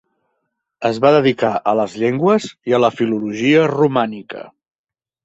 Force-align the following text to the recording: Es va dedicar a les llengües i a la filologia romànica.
Es 0.87 0.99
va 1.01 1.11
dedicar 1.15 1.51
a 1.71 1.73
les 1.79 1.93
llengües 2.03 2.47
i 2.71 2.75
a 2.79 2.79
la 2.85 2.89
filologia 2.95 3.69
romànica. 3.73 4.43